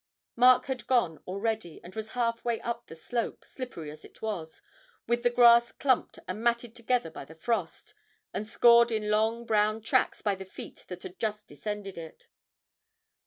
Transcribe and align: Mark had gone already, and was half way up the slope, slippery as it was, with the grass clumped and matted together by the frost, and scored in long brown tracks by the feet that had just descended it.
Mark 0.35 0.65
had 0.65 0.87
gone 0.87 1.19
already, 1.27 1.79
and 1.83 1.93
was 1.93 2.09
half 2.17 2.43
way 2.43 2.59
up 2.61 2.87
the 2.87 2.95
slope, 2.95 3.45
slippery 3.45 3.91
as 3.91 4.03
it 4.03 4.19
was, 4.19 4.59
with 5.05 5.21
the 5.21 5.29
grass 5.29 5.71
clumped 5.71 6.17
and 6.27 6.43
matted 6.43 6.73
together 6.75 7.11
by 7.11 7.23
the 7.23 7.35
frost, 7.35 7.93
and 8.33 8.47
scored 8.47 8.91
in 8.91 9.11
long 9.11 9.45
brown 9.45 9.79
tracks 9.79 10.23
by 10.23 10.33
the 10.33 10.43
feet 10.43 10.85
that 10.87 11.03
had 11.03 11.19
just 11.19 11.45
descended 11.47 11.99
it. 11.99 12.27